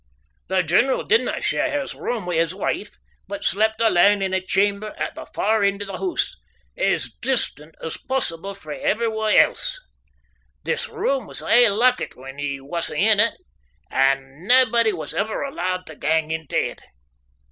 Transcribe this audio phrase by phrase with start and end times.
[0.47, 4.41] The general didna share his room wi' his wife, but slept a' alane in a
[4.41, 6.37] chamber at the far end o' the hoose,
[6.75, 9.79] as distant as possible frae every one else.
[10.63, 13.35] This room was aye lockit when he wasna in it,
[13.91, 16.81] and naebody was ever allowed tae gang into it.